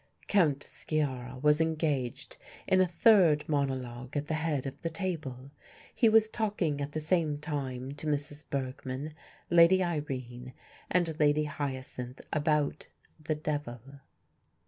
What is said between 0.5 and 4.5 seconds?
Sciarra was engaged in a third monologue at the